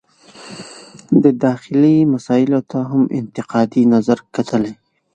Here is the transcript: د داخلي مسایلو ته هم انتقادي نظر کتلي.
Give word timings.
د 1.23 1.25
داخلي 1.43 1.97
مسایلو 2.13 2.59
ته 2.71 2.79
هم 2.89 3.01
انتقادي 3.19 3.83
نظر 3.93 4.17
کتلي. 4.35 4.73